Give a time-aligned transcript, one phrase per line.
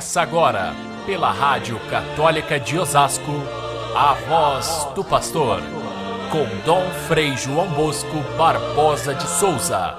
[0.00, 0.72] Começa agora,
[1.04, 3.32] pela Rádio Católica de Osasco,
[3.94, 5.60] a voz do pastor,
[6.32, 9.94] com Dom Frei João Bosco Barbosa de Souza.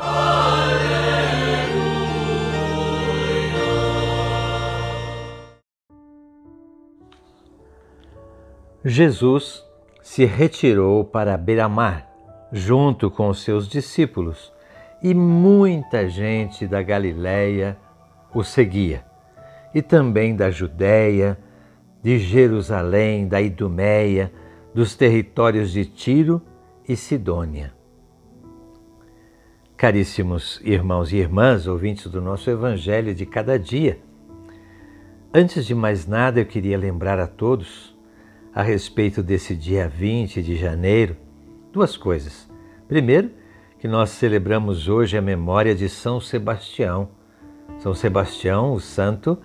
[8.84, 9.64] Jesus
[10.02, 12.10] se retirou para beira-mar,
[12.52, 14.52] junto com os seus discípulos,
[15.04, 17.78] e muita gente da Galiléia
[18.34, 19.11] o seguia,
[19.74, 21.38] e também da Judéia,
[22.02, 24.32] de Jerusalém, da Idumeia,
[24.74, 26.42] dos territórios de Tiro
[26.88, 27.74] e Sidônia.
[29.78, 34.00] Caríssimos irmãos e irmãs, ouvintes do nosso Evangelho de cada dia,
[35.34, 37.98] antes de mais nada eu queria lembrar a todos,
[38.54, 41.16] a respeito desse dia 20 de janeiro,
[41.72, 42.50] duas coisas.
[42.88, 43.32] Primeiro,
[43.80, 47.10] que nós celebramos hoje a memória de São Sebastião
[47.82, 49.40] são Sebastião, o santo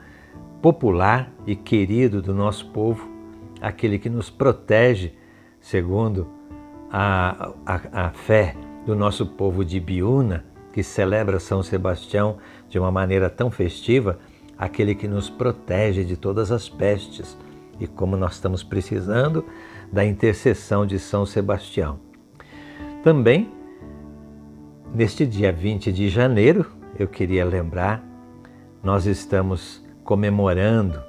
[0.61, 3.09] popular e querido do nosso povo,
[3.61, 5.13] aquele que nos protege,
[5.61, 6.29] segundo
[6.91, 12.91] a, a, a fé do nosso povo de Biúna, que celebra São Sebastião de uma
[12.91, 14.19] maneira tão festiva,
[14.59, 17.37] aquele que nos protege de todas as pestes.
[17.79, 19.45] E como nós estamos precisando
[19.93, 22.01] da intercessão de São Sebastião.
[23.03, 23.53] Também,
[24.95, 26.67] neste dia 20 de janeiro,
[26.99, 28.07] eu queria lembrar
[28.87, 31.03] nós estamos comemorando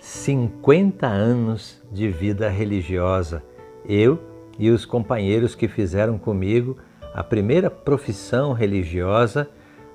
[0.00, 3.44] 50 anos de vida religiosa.
[3.86, 4.18] Eu
[4.58, 6.76] e os companheiros que fizeram comigo
[7.14, 9.48] a primeira profissão religiosa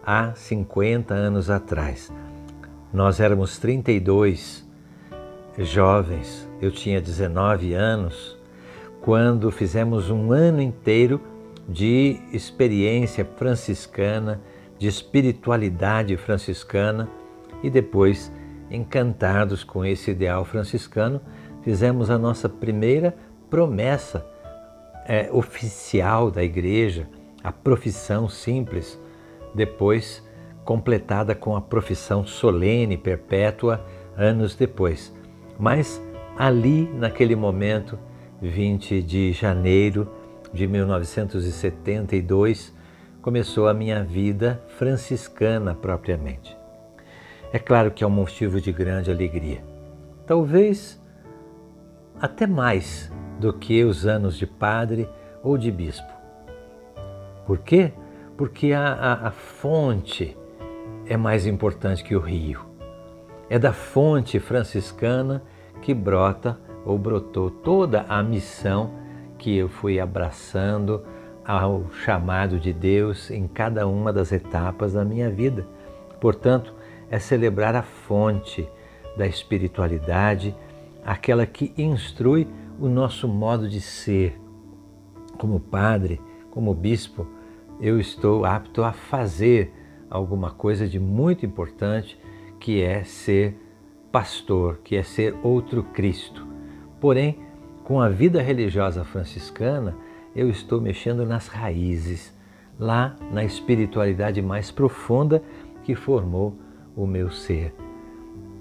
[0.06, 2.14] há 50 anos atrás.
[2.94, 4.66] Nós éramos 32
[5.58, 8.38] jovens, eu tinha 19 anos,
[9.02, 11.20] quando fizemos um ano inteiro
[11.68, 14.40] de experiência franciscana
[14.78, 17.10] de espiritualidade franciscana
[17.64, 18.32] e depois,
[18.70, 21.22] encantados com esse ideal franciscano,
[21.62, 23.16] fizemos a nossa primeira
[23.50, 24.26] promessa
[25.06, 27.08] é, oficial da igreja,
[27.44, 29.00] a profissão simples,
[29.56, 30.26] depois
[30.66, 33.86] completada com a profissão solene perpétua
[34.18, 35.16] anos depois.
[35.58, 36.02] Mas
[36.38, 37.98] ali, naquele momento,
[38.42, 40.12] 20 de janeiro
[40.52, 42.76] de 1972,
[43.22, 46.57] começou a minha vida franciscana propriamente.
[47.52, 49.64] É claro que é um motivo de grande alegria.
[50.26, 51.02] Talvez
[52.20, 55.08] até mais do que os anos de padre
[55.44, 56.12] ou de bispo.
[57.46, 57.94] Por quê?
[58.36, 60.38] Porque a, a, a fonte
[61.06, 62.66] é mais importante que o rio.
[63.50, 65.42] É da fonte franciscana
[65.82, 68.92] que brota ou brotou toda a missão
[69.38, 71.04] que eu fui abraçando
[71.46, 75.66] ao chamado de Deus em cada uma das etapas da minha vida.
[76.20, 76.74] Portanto,
[77.10, 78.68] é celebrar a fonte
[79.16, 80.56] da espiritualidade,
[81.06, 82.48] aquela que instrui
[82.80, 84.40] o nosso modo de ser.
[85.38, 86.20] Como padre,
[86.52, 87.28] como bispo,
[87.80, 89.72] eu estou apto a fazer
[90.10, 92.20] alguma coisa de muito importante,
[92.60, 93.56] que é ser
[94.12, 96.48] pastor, que é ser outro Cristo.
[97.00, 97.40] Porém,
[97.84, 99.96] com a vida religiosa franciscana,
[100.36, 102.36] eu estou mexendo nas raízes,
[102.80, 105.42] lá na espiritualidade mais profunda
[105.84, 106.58] que formou
[106.98, 107.74] o meu ser.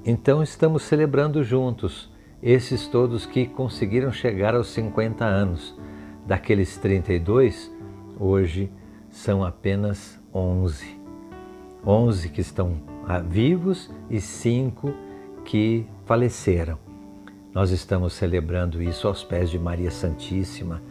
[0.05, 5.77] Então estamos celebrando juntos esses todos que conseguiram chegar aos 50 anos.
[6.25, 7.73] Daqueles 32,
[8.21, 8.71] hoje
[9.11, 11.01] são apenas 11.
[11.85, 12.81] 11 que estão
[13.29, 14.93] vivos e 5
[15.45, 16.79] que faleceram.
[17.55, 20.83] Nós estamos celebrando isso aos pés de Maria Santíssima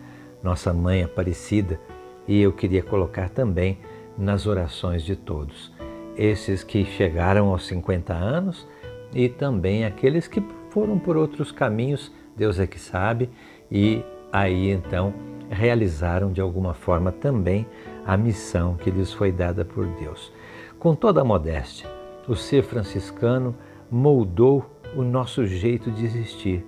[0.45, 1.79] nossa Mãe Aparecida,
[2.27, 3.79] e eu queria colocar também
[4.15, 5.73] nas orações de todos.
[6.17, 8.67] Esses que chegaram aos 50 anos
[9.13, 13.29] e também aqueles que foram por outros caminhos, Deus é que sabe,
[13.71, 15.13] e aí então
[15.49, 17.65] realizaram de alguma forma também
[18.05, 20.33] a missão que lhes foi dada por Deus.
[20.79, 21.89] Com toda a modéstia,
[22.27, 23.55] o ser franciscano
[23.89, 26.65] moldou o nosso jeito de existir,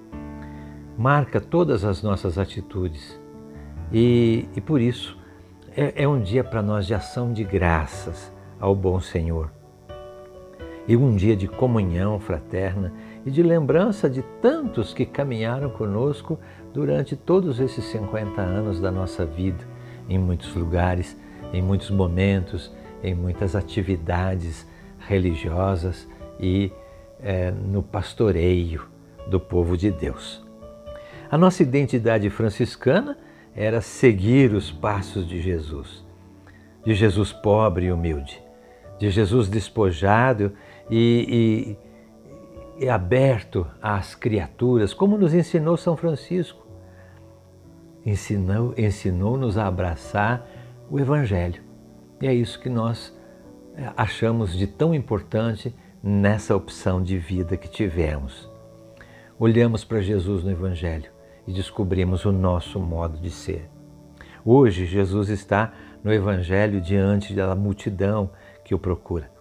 [0.97, 3.19] marca todas as nossas atitudes
[3.91, 5.17] e, e por isso
[5.75, 9.51] é, é um dia para nós de ação de graças ao bom Senhor.
[10.87, 12.93] E um dia de comunhão fraterna
[13.25, 16.39] e de lembrança de tantos que caminharam conosco
[16.73, 19.65] durante todos esses 50 anos da nossa vida,
[20.07, 21.17] em muitos lugares,
[21.51, 22.71] em muitos momentos,
[23.03, 24.65] em muitas atividades
[24.99, 26.07] religiosas
[26.39, 26.71] e
[27.19, 28.85] é, no pastoreio
[29.27, 30.45] do povo de Deus.
[31.29, 33.17] A nossa identidade franciscana
[33.53, 36.05] era seguir os passos de Jesus,
[36.85, 38.41] de Jesus pobre e humilde,
[38.99, 40.53] de Jesus despojado
[40.89, 41.77] e,
[42.79, 46.65] é aberto às criaturas, como nos ensinou São Francisco.
[48.05, 50.47] Ensinou, ensinou-nos a abraçar
[50.89, 51.61] o Evangelho.
[52.21, 53.15] E é isso que nós
[53.75, 58.49] é, achamos de tão importante nessa opção de vida que tivemos.
[59.39, 61.11] Olhamos para Jesus no Evangelho
[61.47, 63.69] e descobrimos o nosso modo de ser.
[64.45, 65.73] Hoje, Jesus está
[66.03, 68.29] no Evangelho diante da multidão
[68.67, 69.31] que o procura.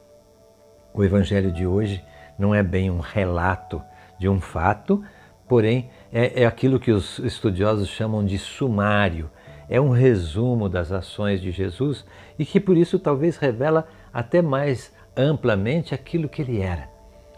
[0.94, 2.02] O Evangelho de hoje
[2.38, 3.82] não é bem um relato
[4.20, 5.02] de um fato,
[5.48, 9.28] porém é, é aquilo que os estudiosos chamam de sumário.
[9.68, 12.06] É um resumo das ações de Jesus
[12.38, 16.88] e que por isso talvez revela até mais amplamente aquilo que ele era,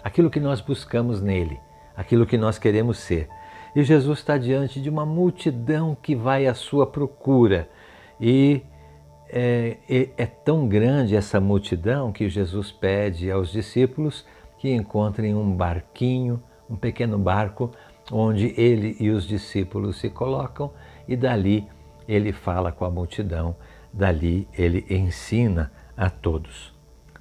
[0.04, 1.58] aquilo que nós buscamos nele,
[1.96, 3.30] aquilo que nós queremos ser.
[3.74, 7.66] E Jesus está diante de uma multidão que vai à sua procura.
[8.20, 8.62] E
[9.30, 9.76] é,
[10.16, 14.24] é, tão grande essa multidão que Jesus pede aos discípulos
[14.58, 17.70] que encontrem um barquinho, um pequeno barco,
[18.10, 20.72] onde ele e os discípulos se colocam
[21.06, 21.66] e dali
[22.08, 23.54] ele fala com a multidão,
[23.92, 26.74] dali ele ensina a todos.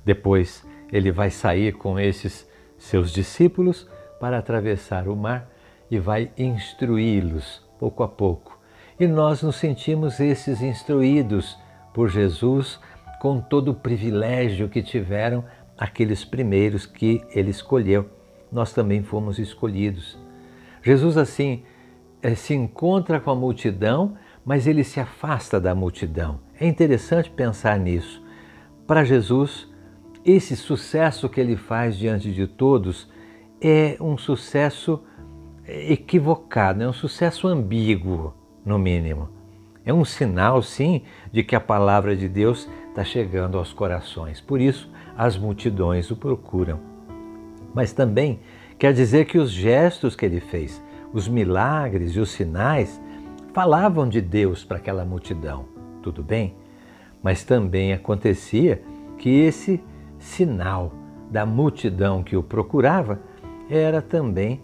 [0.06, 3.88] Depois ele vai sair com esses seus discípulos
[4.20, 5.50] para atravessar o mar
[5.92, 8.58] e vai instruí-los pouco a pouco.
[9.00, 11.58] E nós nos sentimos esses instruídos
[11.98, 12.80] por Jesus
[13.20, 15.44] com todo o privilégio que tiveram
[15.76, 18.08] aqueles primeiros que ele escolheu.
[18.52, 20.16] Nós também fomos escolhidos.
[20.84, 21.64] Jesus, assim,
[22.22, 24.16] eh, se encontra com a multidão,
[24.46, 26.40] mas ele se afasta da multidão.
[26.60, 28.24] É interessante pensar nisso.
[28.86, 29.68] Para Jesus,
[30.24, 33.12] esse sucesso que ele faz diante de todos
[33.60, 35.02] é um sucesso
[35.66, 39.37] equivocado, é um sucesso ambíguo, no mínimo.
[39.88, 44.42] É um sinal, sim, de que a palavra de Deus está chegando aos corações.
[44.42, 46.78] Por isso, as multidões o procuram.
[47.74, 48.42] Mas também
[48.78, 53.02] quer dizer que os gestos que ele fez, os milagres e os sinais,
[53.54, 55.68] falavam de Deus para aquela multidão.
[56.04, 56.54] Tudo bem?
[57.24, 58.84] Mas também acontecia
[59.18, 59.82] que esse
[60.20, 60.92] sinal
[61.32, 63.22] da multidão que o procurava
[63.70, 64.60] era também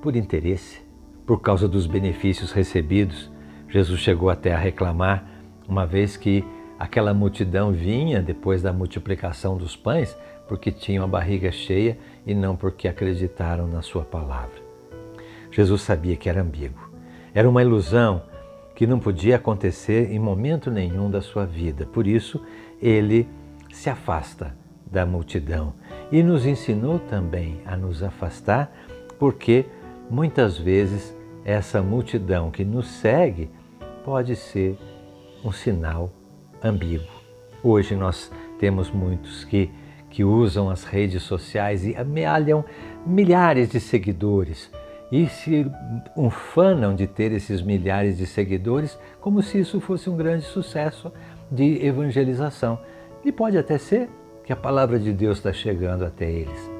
[0.00, 0.80] por interesse,
[1.26, 3.28] por causa dos benefícios recebidos.
[3.68, 5.24] Jesus chegou até a reclamar,
[5.68, 6.44] uma vez que
[6.78, 10.16] Aquela multidão vinha depois da multiplicação dos pães
[10.46, 14.62] porque tinham a barriga cheia e não porque acreditaram na sua palavra.
[15.50, 16.88] Jesus sabia que era ambíguo.
[17.34, 18.22] Era uma ilusão
[18.76, 21.84] que não podia acontecer em momento nenhum da sua vida.
[21.84, 22.40] Por isso,
[22.80, 23.28] ele
[23.72, 24.56] se afasta
[24.86, 25.74] da multidão
[26.12, 28.72] e nos ensinou também a nos afastar,
[29.18, 29.66] porque
[30.08, 31.14] muitas vezes
[31.48, 33.50] essa multidão que nos segue
[34.04, 34.76] pode ser
[35.42, 36.12] um sinal
[36.62, 37.08] ambíguo.
[37.64, 39.70] Hoje nós temos muitos que,
[40.10, 42.62] que usam as redes sociais e amealham
[43.06, 44.70] milhares de seguidores
[45.10, 45.66] e se
[46.14, 51.10] ufanam de ter esses milhares de seguidores como se isso fosse um grande sucesso
[51.50, 52.78] de evangelização.
[53.24, 54.10] E pode até ser
[54.44, 56.70] que a palavra de Deus está chegando até eles,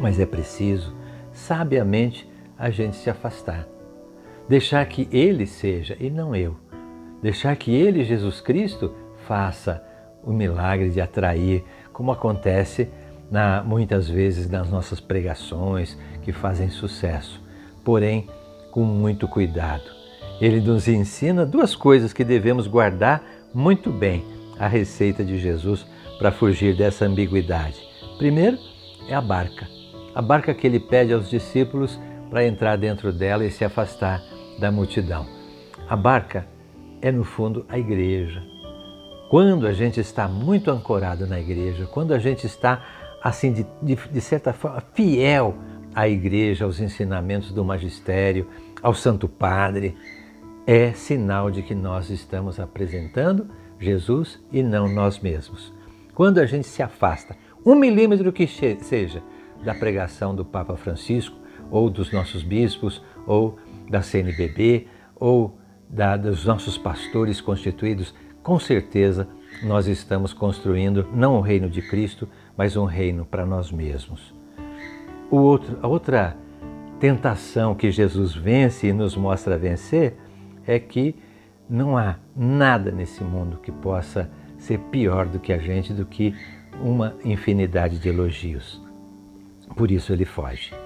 [0.00, 0.92] mas é preciso,
[1.32, 3.73] sabiamente, a gente se afastar.
[4.48, 6.56] Deixar que Ele seja e não eu
[7.24, 8.92] deixar que Ele, Jesus Cristo,
[9.26, 9.82] faça
[10.22, 12.86] o milagre de atrair, como acontece
[13.30, 17.42] na, muitas vezes nas nossas pregações que fazem sucesso,
[17.82, 18.28] porém
[18.70, 19.84] com muito cuidado.
[20.38, 23.24] Ele nos ensina duas coisas que devemos guardar
[23.54, 24.22] muito bem
[24.58, 25.86] a receita de Jesus
[26.18, 27.80] para fugir dessa ambiguidade.
[28.18, 28.58] Primeiro
[29.08, 29.66] é a barca,
[30.14, 31.98] a barca que ele pede aos discípulos
[32.28, 34.22] para entrar dentro dela e se afastar
[34.58, 35.26] da multidão.
[35.88, 36.46] A barca
[37.00, 38.42] é, no fundo, a igreja.
[39.28, 42.82] Quando a gente está muito ancorado na igreja, quando a gente está,
[43.22, 45.54] assim, de, de, de certa forma, fiel
[45.94, 48.48] à igreja, aos ensinamentos do magistério,
[48.82, 49.96] ao Santo Padre,
[50.66, 55.72] é sinal de que nós estamos apresentando Jesus e não nós mesmos.
[56.14, 59.22] Quando a gente se afasta, um milímetro que seja,
[59.62, 61.36] da pregação do Papa Francisco,
[61.70, 64.86] ou dos nossos bispos, ou da CNBB,
[65.16, 69.28] ou da, dos nossos pastores constituídos, com certeza
[69.62, 74.34] nós estamos construindo não o reino de Cristo, mas um reino para nós mesmos.
[75.30, 76.36] O outro, a outra
[76.98, 80.16] tentação que Jesus vence e nos mostra vencer
[80.66, 81.14] é que
[81.68, 86.34] não há nada nesse mundo que possa ser pior do que a gente, do que
[86.80, 88.82] uma infinidade de elogios.
[89.76, 90.83] Por isso ele foge.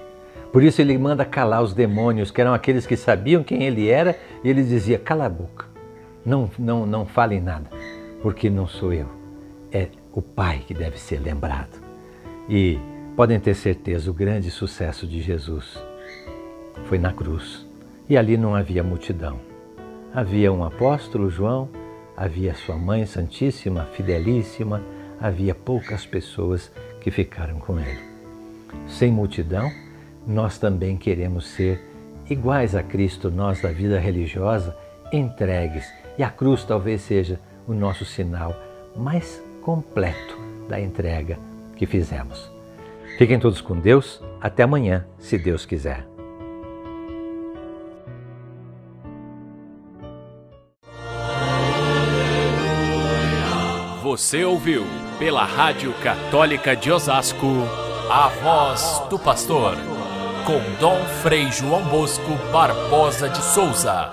[0.51, 4.17] Por isso ele manda calar os demônios, que eram aqueles que sabiam quem ele era,
[4.43, 5.65] e ele dizia: cala a boca,
[6.25, 7.69] não, não, não falem nada,
[8.21, 9.07] porque não sou eu,
[9.71, 11.79] é o Pai que deve ser lembrado.
[12.49, 12.79] E
[13.19, 15.77] Podem ter certeza, o grande sucesso de Jesus
[16.85, 17.67] foi na cruz.
[18.07, 19.41] E ali não havia multidão.
[20.13, 21.67] Havia um apóstolo, João,
[22.15, 24.81] havia sua mãe santíssima, fidelíssima,
[25.19, 27.99] havia poucas pessoas que ficaram com ele.
[28.87, 29.69] Sem multidão,
[30.29, 31.83] nós também queremos ser
[32.29, 34.77] iguais a Cristo, nós da vida religiosa,
[35.11, 35.91] entregues.
[36.19, 38.55] E a cruz talvez seja o nosso sinal
[38.95, 40.37] mais completo
[40.69, 41.39] da entrega
[41.75, 42.47] que fizemos.
[43.17, 44.21] Fiquem todos com Deus.
[44.39, 46.05] Até amanhã, se Deus quiser.
[54.03, 54.83] Você ouviu
[55.17, 57.47] pela Rádio Católica de Osasco
[58.11, 59.75] a voz do pastor
[60.45, 64.09] com Dom Frei João Bosco Barbosa de Souza.